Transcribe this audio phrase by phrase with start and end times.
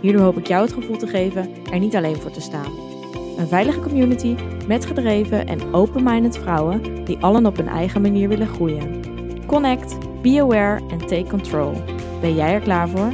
[0.00, 2.72] Hierdoor hoop ik jou het gevoel te geven er niet alleen voor te staan.
[3.38, 8.48] Een veilige community met gedreven en open-minded vrouwen die allen op hun eigen manier willen
[8.48, 9.00] groeien.
[9.46, 11.72] Connect, be aware en take control.
[12.20, 13.12] Ben jij er klaar voor?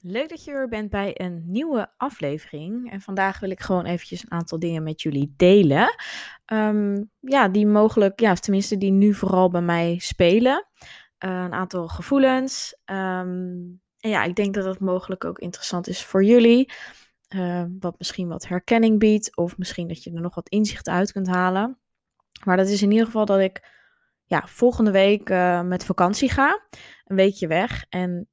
[0.00, 2.90] Leuk dat je er bent bij een nieuwe aflevering.
[2.90, 5.94] En vandaag wil ik gewoon eventjes een aantal dingen met jullie delen.
[6.44, 10.66] Ehm, ja, die mogelijk, ja, tenminste die nu vooral bij mij spelen.
[11.18, 12.80] Eh, een aantal gevoelens.
[12.84, 13.56] Ehm,
[13.98, 16.72] en ja, ik denk dat het mogelijk ook interessant is voor jullie.
[17.34, 19.36] Uh, wat misschien wat herkenning biedt.
[19.36, 21.78] Of misschien dat je er nog wat inzicht uit kunt halen.
[22.44, 23.68] Maar dat is in ieder geval dat ik
[24.24, 26.62] ja, volgende week uh, met vakantie ga.
[27.04, 27.84] Een weekje weg.
[27.88, 28.28] En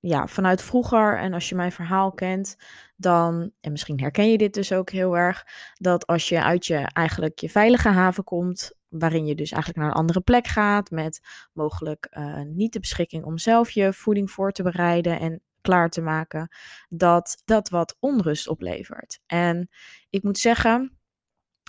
[0.00, 2.56] ja, vanuit vroeger, en als je mijn verhaal kent,
[2.96, 6.76] dan, en misschien herken je dit dus ook heel erg, dat als je uit je
[6.92, 11.20] eigenlijk je veilige haven komt, waarin je dus eigenlijk naar een andere plek gaat, met
[11.52, 16.00] mogelijk uh, niet de beschikking om zelf je voeding voor te bereiden en klaar te
[16.00, 16.48] maken,
[16.88, 19.20] dat dat wat onrust oplevert.
[19.26, 19.68] En
[20.10, 20.98] ik moet zeggen,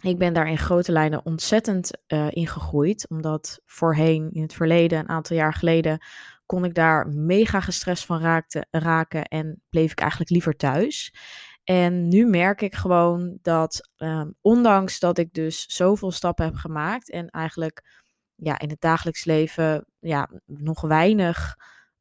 [0.03, 4.99] ik ben daar in grote lijnen ontzettend uh, in gegroeid, omdat voorheen, in het verleden,
[4.99, 5.99] een aantal jaar geleden,
[6.51, 11.13] kon ik daar mega gestrest van raakte, raken en bleef ik eigenlijk liever thuis.
[11.63, 17.09] En nu merk ik gewoon dat, um, ondanks dat ik dus zoveel stappen heb gemaakt
[17.09, 18.03] en eigenlijk
[18.35, 21.57] ja, in het dagelijks leven ja, nog weinig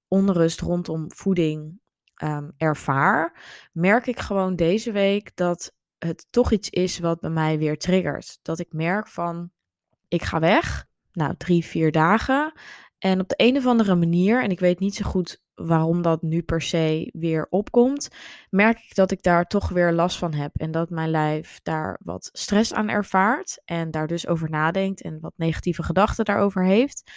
[0.09, 1.81] onrust rondom voeding
[2.23, 3.41] um, ervaar,
[3.73, 8.38] merk ik gewoon deze week dat het toch iets is wat bij mij weer triggert.
[8.43, 9.50] Dat ik merk van,
[10.09, 12.53] ik ga weg, nou drie, vier dagen.
[13.00, 16.22] En op de een of andere manier, en ik weet niet zo goed waarom dat
[16.22, 18.09] nu per se weer opkomt,
[18.50, 20.56] merk ik dat ik daar toch weer last van heb.
[20.56, 25.21] En dat mijn lijf daar wat stress aan ervaart en daar dus over nadenkt en
[25.21, 27.11] wat negatieve gedachten daarover heeft.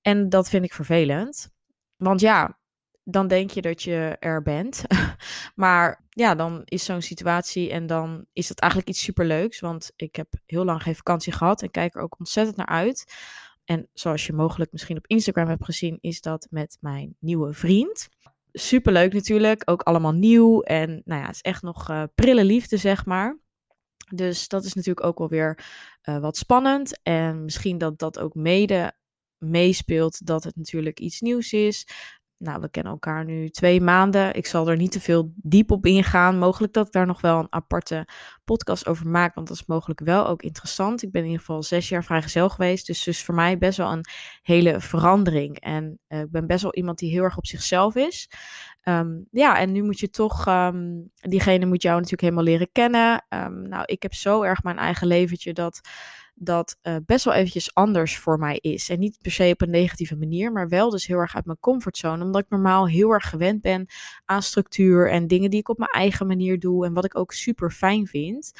[0.00, 1.50] En dat vind ik vervelend.
[1.96, 2.58] Want ja,
[3.04, 4.84] dan denk je dat je er bent.
[5.54, 9.60] maar ja, dan is zo'n situatie en dan is dat eigenlijk iets superleuks.
[9.60, 13.14] Want ik heb heel lang geen vakantie gehad en kijk er ook ontzettend naar uit.
[13.68, 18.08] En zoals je mogelijk misschien op Instagram hebt gezien, is dat met mijn nieuwe vriend.
[18.52, 20.60] Superleuk natuurlijk, ook allemaal nieuw.
[20.62, 23.38] En nou ja, het is echt nog uh, prille liefde, zeg maar.
[24.14, 25.64] Dus dat is natuurlijk ook wel weer
[26.08, 27.00] uh, wat spannend.
[27.02, 28.92] En misschien dat dat ook mede
[29.38, 31.86] meespeelt dat het natuurlijk iets nieuws is.
[32.38, 34.34] Nou, we kennen elkaar nu twee maanden.
[34.34, 36.38] Ik zal er niet te veel diep op ingaan.
[36.38, 38.06] Mogelijk dat ik daar nog wel een aparte
[38.44, 41.02] podcast over maak, want dat is mogelijk wel ook interessant.
[41.02, 43.92] Ik ben in ieder geval zes jaar vrijgezel geweest, dus dus voor mij best wel
[43.92, 44.04] een
[44.42, 45.60] hele verandering.
[45.60, 48.30] En uh, ik ben best wel iemand die heel erg op zichzelf is.
[48.84, 53.24] Um, ja, en nu moet je toch, um, diegene moet jou natuurlijk helemaal leren kennen.
[53.28, 55.80] Um, nou, ik heb zo erg mijn eigen leventje dat
[56.40, 58.88] dat uh, best wel eventjes anders voor mij is.
[58.88, 61.58] En niet per se op een negatieve manier, maar wel dus heel erg uit mijn
[61.60, 62.24] comfortzone.
[62.24, 63.86] Omdat ik normaal heel erg gewend ben
[64.24, 66.86] aan structuur en dingen die ik op mijn eigen manier doe.
[66.86, 68.52] En wat ik ook super fijn vind.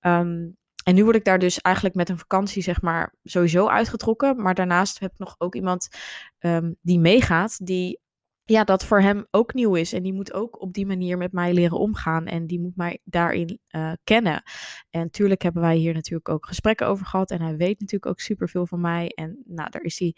[0.00, 4.42] Um, en nu word ik daar dus eigenlijk met een vakantie, zeg maar, sowieso uitgetrokken.
[4.42, 5.88] Maar daarnaast heb ik nog ook iemand
[6.38, 8.00] um, die meegaat, die
[8.48, 9.92] ja, dat voor hem ook nieuw is.
[9.92, 12.26] En die moet ook op die manier met mij leren omgaan.
[12.26, 14.42] En die moet mij daarin uh, kennen.
[14.90, 17.30] En natuurlijk hebben wij hier natuurlijk ook gesprekken over gehad.
[17.30, 19.08] En hij weet natuurlijk ook super veel van mij.
[19.08, 20.16] En nou, daar is hij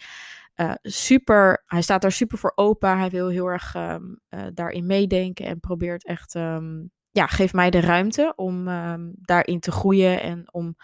[0.57, 1.63] uh, super.
[1.67, 2.99] Hij staat daar super voor open.
[2.99, 5.47] Hij wil heel erg um, uh, daarin meedenken.
[5.47, 6.35] En probeert echt.
[6.35, 10.23] Um, ja, geeft mij de ruimte om um, daarin te groeien.
[10.23, 10.77] En om.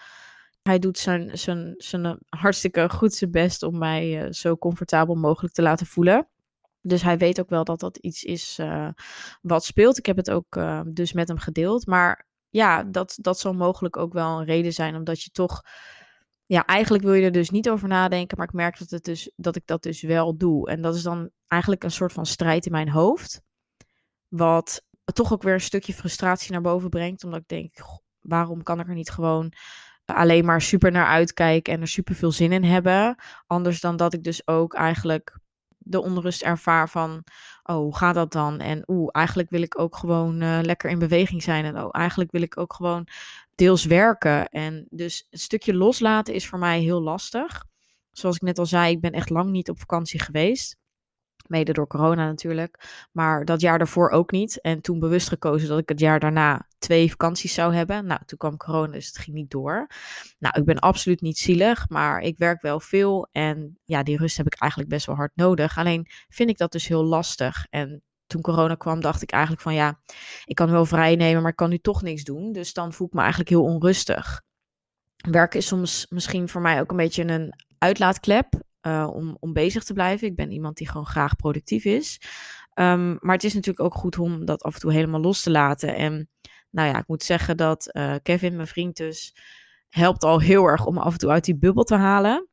[0.61, 5.61] Hij doet zijn, zijn, zijn hartstikke goed zijn best om mij zo comfortabel mogelijk te
[5.61, 6.27] laten voelen.
[6.87, 8.89] Dus hij weet ook wel dat dat iets is uh,
[9.41, 9.97] wat speelt.
[9.97, 11.85] Ik heb het ook uh, dus met hem gedeeld.
[11.85, 15.61] Maar ja, dat, dat zal mogelijk ook wel een reden zijn, omdat je toch.
[16.45, 19.31] Ja, eigenlijk wil je er dus niet over nadenken, maar ik merk dat, het dus,
[19.35, 20.69] dat ik dat dus wel doe.
[20.69, 23.41] En dat is dan eigenlijk een soort van strijd in mijn hoofd.
[24.27, 24.83] Wat
[25.13, 27.23] toch ook weer een stukje frustratie naar boven brengt.
[27.23, 27.75] Omdat ik denk,
[28.19, 29.51] waarom kan ik er niet gewoon
[30.05, 33.15] alleen maar super naar uitkijken en er super veel zin in hebben?
[33.47, 35.39] Anders dan dat ik dus ook eigenlijk
[35.85, 37.23] de onrust ervaar van,
[37.63, 38.59] oh, hoe gaat dat dan?
[38.59, 41.65] En oeh, eigenlijk wil ik ook gewoon uh, lekker in beweging zijn.
[41.65, 43.07] En oh, eigenlijk wil ik ook gewoon
[43.55, 44.49] deels werken.
[44.49, 47.65] En dus een stukje loslaten is voor mij heel lastig.
[48.11, 50.77] Zoals ik net al zei, ik ben echt lang niet op vakantie geweest.
[51.47, 53.07] Mede door corona natuurlijk.
[53.11, 54.61] Maar dat jaar daarvoor ook niet.
[54.61, 58.05] En toen bewust gekozen dat ik het jaar daarna twee vakanties zou hebben.
[58.05, 59.87] Nou, toen kwam corona, dus het ging niet door.
[60.39, 63.27] Nou, ik ben absoluut niet zielig, maar ik werk wel veel.
[63.31, 65.77] En ja, die rust heb ik eigenlijk best wel hard nodig.
[65.77, 67.65] Alleen vind ik dat dus heel lastig.
[67.69, 69.99] En toen corona kwam, dacht ik eigenlijk van ja,
[70.45, 72.51] ik kan wel vrij nemen, maar ik kan nu toch niks doen.
[72.51, 74.41] Dus dan voel ik me eigenlijk heel onrustig.
[75.29, 78.63] Werken is soms misschien voor mij ook een beetje een uitlaatklep.
[78.85, 80.27] Eh, om, om bezig te blijven.
[80.27, 82.21] Ik ben iemand die gewoon graag productief is.
[82.73, 85.51] Ehm, maar het is natuurlijk ook goed om dat af en toe helemaal los te
[85.51, 85.95] laten.
[85.95, 86.29] En
[86.69, 89.35] nou ja, ik moet zeggen dat uh, Kevin, mijn vriend dus,
[89.89, 92.47] helpt al heel erg om af en toe uit die bubbel te halen.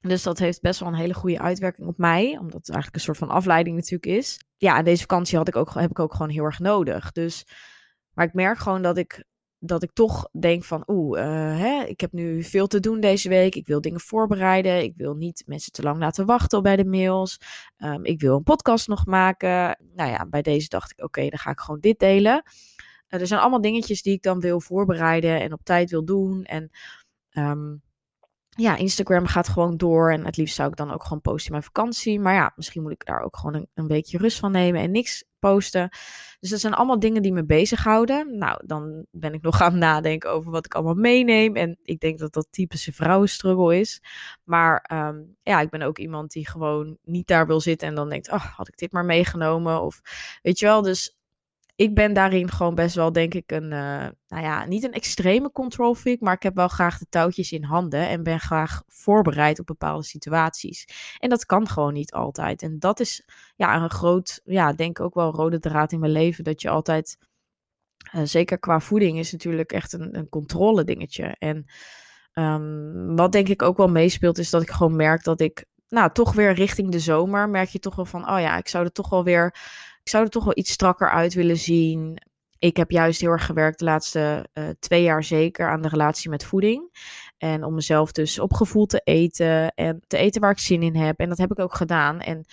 [0.00, 3.14] Dus dat heeft best wel een hele goede uitwerking op mij, omdat het eigenlijk een
[3.14, 4.44] soort van afleiding natuurlijk is.
[4.56, 7.12] Ja, en deze vakantie had ik ook, heb ik ook gewoon heel erg nodig.
[7.12, 7.46] Dus,
[8.12, 9.24] maar ik merk gewoon dat ik
[9.60, 13.54] dat ik toch denk van, oeh, uh, ik heb nu veel te doen deze week.
[13.54, 14.82] Ik wil dingen voorbereiden.
[14.82, 17.38] Ik wil niet mensen te lang laten wachten bij de mails.
[17.78, 19.78] Um, ik wil een podcast nog maken.
[19.94, 22.42] Nou ja, bij deze dacht ik, oké, dan ga ik gewoon dit delen.
[23.08, 26.44] Uh, er zijn allemaal dingetjes die ik dan wil voorbereiden en op tijd wil doen.
[26.44, 26.70] En
[27.32, 27.82] um,
[28.60, 30.12] ja, Instagram gaat gewoon door.
[30.12, 32.20] En het liefst zou ik dan ook gewoon posten mijn vakantie.
[32.20, 34.90] Maar ja, misschien moet ik daar ook gewoon een, een weekje rust van nemen en
[34.90, 35.88] niks posten.
[36.40, 38.38] Dus dat zijn allemaal dingen die me bezighouden.
[38.38, 41.56] Nou, dan ben ik nog aan het nadenken over wat ik allemaal meeneem.
[41.56, 44.02] En ik denk dat dat typische vrouwenstruggle is.
[44.44, 48.08] Maar um, ja, ik ben ook iemand die gewoon niet daar wil zitten en dan
[48.08, 49.82] denkt, oh, had ik dit maar meegenomen?
[49.82, 50.00] Of
[50.42, 51.18] weet je wel, dus
[51.80, 55.52] ik ben daarin gewoon best wel, denk ik, een, uh, nou ja, niet een extreme
[55.52, 59.58] control freak, maar ik heb wel graag de touwtjes in handen en ben graag voorbereid
[59.58, 60.86] op bepaalde situaties.
[61.18, 62.62] En dat kan gewoon niet altijd.
[62.62, 63.24] En dat is
[63.56, 66.68] ja, een groot, ja, denk ik ook wel rode draad in mijn leven, dat je
[66.68, 67.18] altijd,
[68.14, 71.36] uh, zeker qua voeding, is natuurlijk echt een, een controle dingetje.
[71.38, 71.64] En
[72.34, 76.12] um, wat denk ik ook wel meespeelt, is dat ik gewoon merk dat ik, nou,
[76.12, 78.92] toch weer richting de zomer, merk je toch wel van, oh ja, ik zou er
[78.92, 79.54] toch wel weer
[80.02, 82.18] ik zou er toch wel iets strakker uit willen zien.
[82.58, 86.30] Ik heb juist heel erg gewerkt de laatste uh, twee jaar zeker aan de relatie
[86.30, 86.90] met voeding.
[87.38, 91.18] En om mezelf dus opgevoeld te eten en te eten waar ik zin in heb.
[91.18, 92.20] En dat heb ik ook gedaan.
[92.20, 92.44] En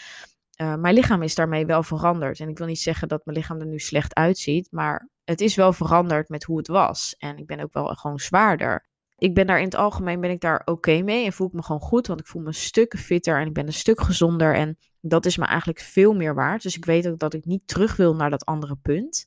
[0.62, 2.40] uh, mijn lichaam is daarmee wel veranderd.
[2.40, 5.56] En ik wil niet zeggen dat mijn lichaam er nu slecht uitziet, maar het is
[5.56, 7.16] wel veranderd met hoe het was.
[7.18, 8.86] En ik ben ook wel gewoon zwaarder.
[9.18, 11.64] Ik ben daar in het algemeen ben ik daar oké mee en voel ik me
[11.64, 14.56] gewoon goed, want ik voel me een stuk fitter en ik ben een stuk gezonder
[14.56, 16.62] en dat is me eigenlijk veel meer waard.
[16.62, 19.26] Dus ik weet ook dat ik niet terug wil naar dat andere punt.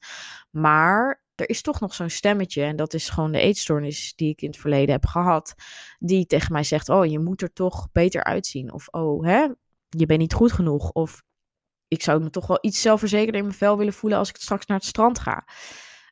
[0.51, 4.43] Maar er is toch nog zo'n stemmetje en dat is gewoon de eetstoornis die ik
[4.43, 5.55] in het verleden heb gehad,
[5.99, 9.49] die tegen mij zegt: "Oh, je moet er toch beter uitzien." Of "Oh, hè,
[9.89, 11.23] je bent niet goed genoeg." Of
[11.89, 14.67] ik zou me toch wel iets zelfverzekerder in mijn vel willen voelen als ik straks
[14.67, 15.45] naar het strand ga.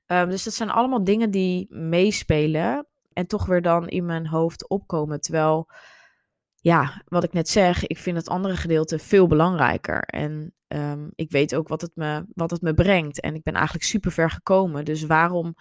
[0.06, 2.87] Um, dus dat zijn allemaal dingen die meespelen
[3.18, 5.20] en toch weer dan in mijn hoofd opkomen.
[5.20, 5.68] Terwijl,
[6.54, 10.02] ja, wat ik net zeg, ik vind het andere gedeelte veel belangrijker.
[10.02, 13.20] En um, ik weet ook wat het, me, wat het me brengt.
[13.20, 14.84] En ik ben eigenlijk super ver gekomen.
[14.84, 15.54] Dus waarom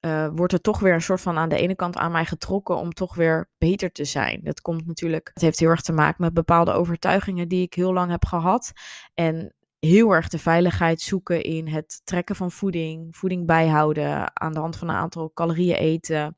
[0.00, 2.76] uh, wordt er toch weer een soort van aan de ene kant aan mij getrokken
[2.76, 4.40] om toch weer beter te zijn?
[4.42, 7.92] Dat komt natuurlijk, het heeft heel erg te maken met bepaalde overtuigingen die ik heel
[7.92, 8.72] lang heb gehad.
[9.14, 14.58] En heel erg de veiligheid zoeken in het trekken van voeding, voeding bijhouden, aan de
[14.58, 16.36] hand van een aantal calorieën eten,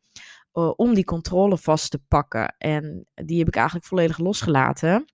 [0.55, 2.55] uh, om die controle vast te pakken.
[2.59, 5.05] En die heb ik eigenlijk volledig losgelaten.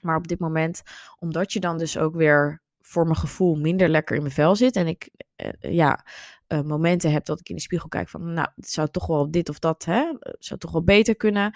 [0.00, 0.82] Maar op dit moment,
[1.18, 4.76] omdat je dan dus ook weer voor mijn gevoel minder lekker in mijn vel zit
[4.76, 6.04] en ik uh, ja,
[6.48, 9.30] uh, momenten heb dat ik in de spiegel kijk van, nou, het zou toch wel
[9.30, 11.52] dit of dat, hè, zou toch wel beter kunnen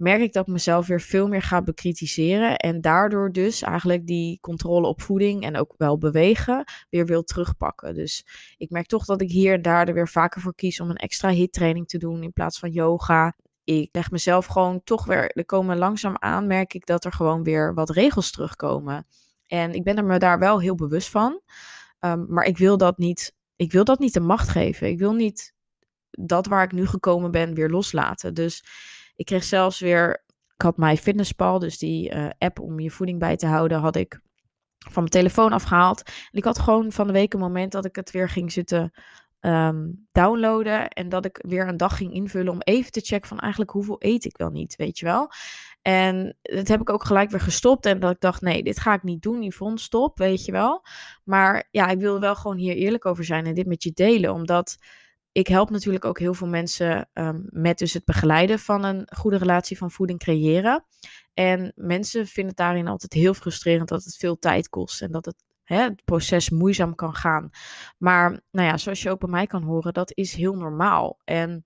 [0.00, 2.56] merk ik dat mezelf weer veel meer ga bekritiseren.
[2.56, 7.94] En daardoor dus eigenlijk die controle op voeding en ook wel bewegen weer wil terugpakken.
[7.94, 8.26] Dus
[8.56, 10.96] ik merk toch dat ik hier en daar er weer vaker voor kies om een
[10.96, 13.34] extra hit training te doen in plaats van yoga.
[13.64, 17.42] Ik leg mezelf gewoon toch weer, er komen langzaam aan, merk ik dat er gewoon
[17.42, 19.06] weer wat regels terugkomen.
[19.46, 21.40] En ik ben er me daar wel heel bewust van.
[22.00, 24.88] Um, maar ik wil dat niet, ik wil dat niet de macht geven.
[24.88, 25.54] Ik wil niet
[26.10, 28.34] dat waar ik nu gekomen ben weer loslaten.
[28.34, 28.64] Dus
[29.20, 30.24] ik kreeg zelfs weer,
[30.54, 33.96] ik had mijn fitnesspal, dus die uh, app om je voeding bij te houden, had
[33.96, 34.20] ik
[34.78, 36.02] van mijn telefoon afgehaald.
[36.02, 38.92] En ik had gewoon van de week een moment dat ik het weer ging zitten
[39.40, 40.88] um, downloaden.
[40.88, 43.96] En dat ik weer een dag ging invullen om even te checken van eigenlijk hoeveel
[43.98, 45.30] eet ik wel niet, weet je wel.
[45.82, 47.86] En dat heb ik ook gelijk weer gestopt.
[47.86, 49.42] En dat ik dacht, nee, dit ga ik niet doen.
[49.42, 50.84] Yvonne, stop, weet je wel.
[51.24, 54.32] Maar ja, ik wil wel gewoon hier eerlijk over zijn en dit met je delen.
[54.32, 54.76] Omdat
[55.32, 59.36] ik help natuurlijk ook heel veel mensen um, met dus het begeleiden van een goede
[59.36, 60.84] relatie van voeding creëren.
[61.34, 65.24] En mensen vinden het daarin altijd heel frustrerend dat het veel tijd kost en dat
[65.24, 67.50] het, hè, het proces moeizaam kan gaan.
[67.98, 71.20] Maar nou ja, zoals je ook bij mij kan horen, dat is heel normaal.
[71.24, 71.64] En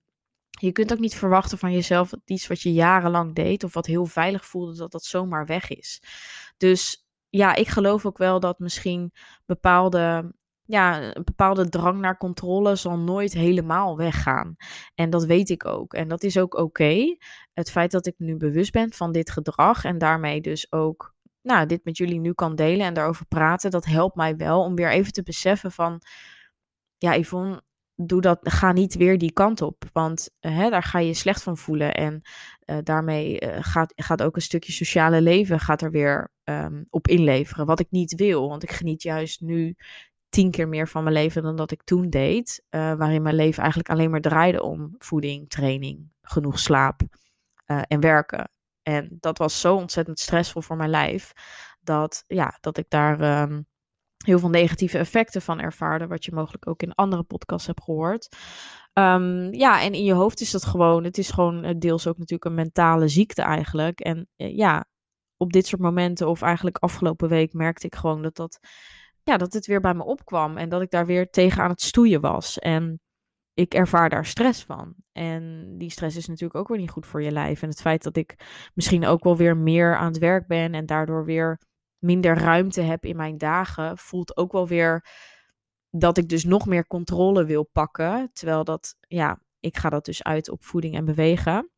[0.49, 3.85] je kunt ook niet verwachten van jezelf dat iets wat je jarenlang deed of wat
[3.85, 6.01] heel veilig voelde, dat dat zomaar weg is.
[6.57, 9.13] Dus ja, ik geloof ook wel dat misschien
[9.45, 10.33] bepaalde
[10.65, 14.55] ja, een bepaalde drang naar controle zal nooit helemaal weggaan.
[14.95, 15.93] En dat weet ik ook.
[15.93, 17.17] En dat is ook oké.
[17.53, 21.65] Het feit dat ik nu bewust ben van dit gedrag en daarmee dus ook nou,
[21.65, 24.91] dit met jullie nu kan delen en daarover praten, dat helpt mij wel om weer
[24.91, 26.01] even te beseffen van,
[26.97, 27.61] ja, Yvonne,
[27.95, 31.57] doe dat, ga niet weer die kant op, want hè, daar ga je slecht van
[31.57, 32.21] voelen en
[32.65, 37.07] uh, daarmee uh, gaat, gaat ook een stukje sociale leven gaat er weer um, op
[37.07, 39.75] inleveren, wat ik niet wil, want ik geniet juist nu
[40.35, 42.63] tien keer meer van mijn leven dan dat ik toen deed.
[42.69, 47.01] Uh, waarin mijn leven eigenlijk alleen maar draaide om voeding, training, genoeg slaap
[47.65, 48.51] uh, en werken.
[48.81, 51.31] En dat was zo ontzettend stressvol voor mijn lijf.
[51.81, 53.67] Dat, ja, dat ik daar um,
[54.25, 56.07] heel veel negatieve effecten van ervaarde.
[56.07, 58.35] Wat je mogelijk ook in andere podcasts hebt gehoord.
[58.93, 61.03] Um, ja, en in je hoofd is dat gewoon.
[61.03, 63.99] Het is gewoon eh, deels ook natuurlijk een mentale ziekte eigenlijk.
[63.99, 64.85] En ja,
[65.37, 68.59] op dit soort momenten, of eigenlijk afgelopen week, merkte ik gewoon dat dat
[69.25, 71.81] ja, dat het weer bij me opkwam en dat ik daar weer tegen aan het
[71.81, 72.59] stoeien was.
[72.59, 72.99] En
[73.53, 74.95] ik ervaar daar stress van.
[75.11, 77.61] En die stress is natuurlijk ook weer niet goed voor je lijf.
[77.61, 78.35] En het feit dat ik
[78.73, 81.61] misschien ook wel weer meer aan het werk ben en daardoor weer
[81.97, 85.05] minder ruimte heb in mijn dagen, voelt ook wel weer
[85.89, 88.29] dat ik dus nog meer controle wil pakken.
[88.33, 91.69] Terwijl dat, ja, ik ga dat dus uit op voeding en bewegen.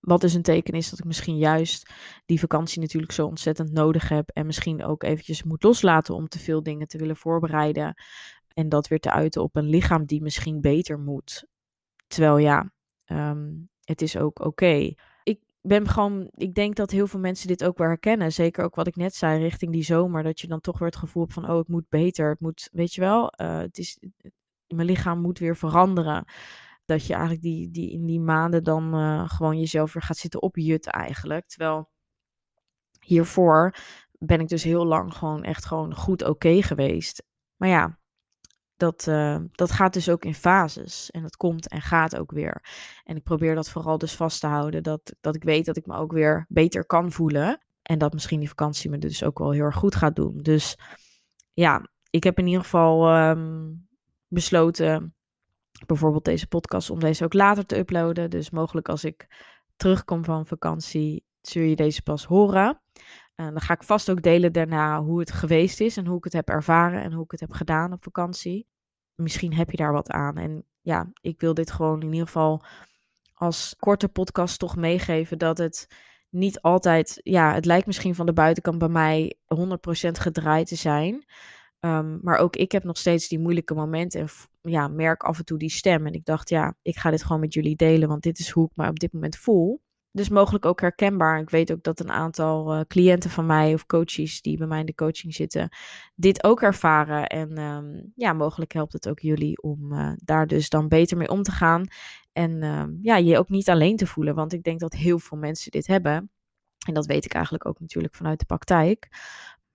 [0.00, 1.92] Wat dus een teken is dat ik misschien juist
[2.26, 4.30] die vakantie natuurlijk zo ontzettend nodig heb.
[4.32, 7.94] En misschien ook eventjes moet loslaten om te veel dingen te willen voorbereiden.
[8.54, 11.46] En dat weer te uiten op een lichaam die misschien beter moet.
[12.06, 12.72] Terwijl ja,
[13.06, 14.94] um, het is ook oké.
[15.22, 18.32] Ik ben gewoon, ik denk dat heel veel mensen dit ook wel herkennen.
[18.32, 20.22] Zeker ook wat ik net zei richting die zomer.
[20.22, 22.30] Dat je dan toch weer het gevoel hebt van, oh, ik moet beter.
[22.30, 23.98] Het moet, weet je wel, uh, het is,
[24.66, 26.24] mijn lichaam moet weer veranderen
[26.88, 30.42] dat je eigenlijk die, die in die maanden dan uh, gewoon jezelf weer gaat zitten
[30.42, 31.46] opjutten eigenlijk.
[31.46, 31.90] Terwijl
[33.00, 33.74] hiervoor
[34.18, 37.22] ben ik dus heel lang gewoon echt gewoon goed oké geweest.
[37.56, 37.98] Maar ja,
[38.76, 41.10] dat, uh, dat gaat dus ook in fases.
[41.10, 42.64] En dat komt en gaat ook weer.
[43.04, 44.82] En ik probeer dat vooral dus vast te houden.
[44.82, 47.64] Dat, dat ik weet dat ik me ook weer beter kan voelen.
[47.82, 50.38] En dat misschien die vakantie me dus ook wel heel erg goed gaat doen.
[50.38, 50.78] Dus
[51.52, 53.88] ja, ik heb in ieder geval um,
[54.28, 55.17] besloten
[55.86, 58.30] bijvoorbeeld deze podcast om deze ook later te uploaden.
[58.30, 59.26] Dus mogelijk als ik
[59.76, 62.80] terugkom van vakantie, zul je deze pas horen.
[63.34, 66.24] En dan ga ik vast ook delen daarna hoe het geweest is en hoe ik
[66.24, 68.66] het heb ervaren en hoe ik het heb gedaan op vakantie.
[69.14, 70.36] Misschien heb je daar wat aan.
[70.36, 72.64] En ja, ik wil dit gewoon in ieder geval
[73.34, 75.88] als korte podcast toch meegeven dat het
[76.30, 81.24] niet altijd, ja, het lijkt misschien van de buitenkant bij mij 100% gedraaid te zijn.
[81.88, 84.28] Um, maar ook ik heb nog steeds die moeilijke momenten en
[84.60, 86.06] ja, merk af en toe die stem.
[86.06, 88.64] En ik dacht, ja, ik ga dit gewoon met jullie delen, want dit is hoe
[88.64, 89.80] ik me op dit moment voel.
[90.10, 91.40] Dus mogelijk ook herkenbaar.
[91.40, 94.80] Ik weet ook dat een aantal uh, cliënten van mij of coaches die bij mij
[94.80, 95.68] in de coaching zitten,
[96.14, 97.26] dit ook ervaren.
[97.26, 101.28] En um, ja, mogelijk helpt het ook jullie om uh, daar dus dan beter mee
[101.28, 101.86] om te gaan.
[102.32, 105.38] En um, ja, je ook niet alleen te voelen, want ik denk dat heel veel
[105.38, 106.30] mensen dit hebben.
[106.86, 109.08] En dat weet ik eigenlijk ook natuurlijk vanuit de praktijk.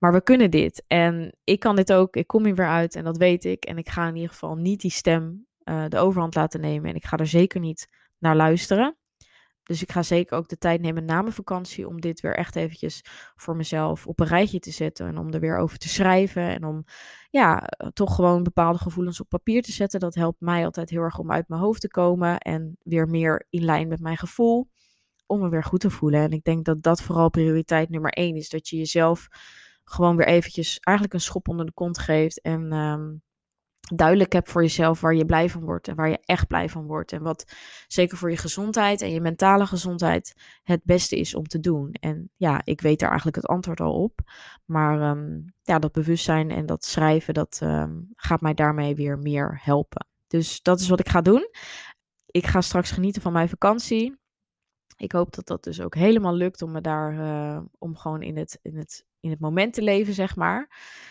[0.03, 0.83] Maar we kunnen dit.
[0.88, 2.15] En ik kan dit ook.
[2.15, 3.65] Ik kom hier weer uit en dat weet ik.
[3.65, 6.89] En ik ga in ieder geval niet die stem uh, de overhand laten nemen.
[6.89, 8.98] En ik ga er zeker niet naar luisteren.
[9.63, 12.55] Dus ik ga zeker ook de tijd nemen na mijn vakantie om dit weer echt
[12.55, 13.01] eventjes
[13.36, 15.07] voor mezelf op een rijtje te zetten.
[15.07, 16.43] En om er weer over te schrijven.
[16.43, 16.83] En om
[17.29, 20.00] ja, toch gewoon bepaalde gevoelens op papier te zetten.
[20.00, 22.38] Dat helpt mij altijd heel erg om uit mijn hoofd te komen.
[22.38, 24.69] En weer meer in lijn met mijn gevoel.
[25.25, 26.22] Om me weer goed te voelen.
[26.22, 28.50] En ik denk dat dat vooral prioriteit nummer één is.
[28.50, 29.29] Dat je jezelf
[29.84, 32.42] gewoon weer eventjes eigenlijk een schop onder de kont geeft.
[32.42, 33.22] En um,
[33.96, 36.86] duidelijk hebt voor jezelf waar je blij van wordt en waar je echt blij van
[36.86, 37.12] wordt.
[37.12, 37.54] En wat
[37.88, 41.92] zeker voor je gezondheid en je mentale gezondheid het beste is om te doen.
[41.92, 44.20] En ja, ik weet daar eigenlijk het antwoord al op.
[44.66, 49.60] Maar um, ja, dat bewustzijn en dat schrijven, dat um, gaat mij daarmee weer meer
[49.63, 50.08] helpen.
[50.28, 51.50] Dus dat is wat ik ga doen.
[52.25, 54.22] Ik ga straks genieten van mijn vakantie.
[54.98, 58.38] Ik hoop dat dat dus ook helemaal lukt om me daar, uh, om gewoon in
[58.38, 60.70] het, in het in het moment te leven, zeg maar.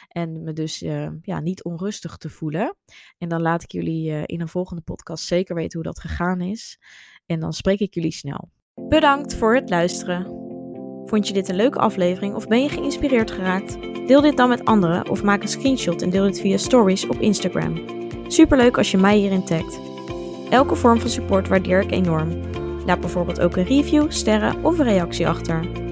[0.09, 2.77] En me dus uh, ja, niet onrustig te voelen.
[3.19, 6.41] En dan laat ik jullie uh, in een volgende podcast zeker weten hoe dat gegaan
[6.41, 6.79] is.
[7.27, 8.51] En dan spreek ik jullie snel.
[8.75, 10.25] Bedankt voor het luisteren.
[11.05, 13.81] Vond je dit een leuke aflevering of ben je geïnspireerd geraakt?
[14.07, 17.21] Deel dit dan met anderen of maak een screenshot en deel dit via stories op
[17.21, 17.85] Instagram.
[18.27, 19.81] Superleuk als je mij hierin tagt.
[20.51, 22.41] Elke vorm van support waardeer ik enorm.
[22.87, 25.92] Laat bijvoorbeeld ook een review, sterren of een reactie achter.